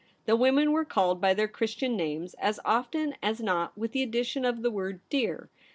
The 0.25 0.35
women 0.35 0.71
were 0.71 0.83
called 0.83 1.21
by 1.21 1.35
their 1.35 1.47
Christian 1.47 1.95
names, 1.95 2.33
as 2.39 2.59
often 2.65 3.13
as 3.21 3.39
not 3.39 3.77
with 3.77 3.91
the 3.91 4.01
addition 4.01 4.45
of 4.45 4.63
the 4.63 4.71
word' 4.71 4.99
dear.' 5.11 5.51